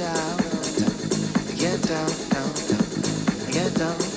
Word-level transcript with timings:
down, 0.00 0.36
get 1.58 1.82
down, 1.82 2.08
down, 2.30 3.52
get 3.52 3.74
down. 3.74 4.09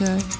Cher. 0.00 0.39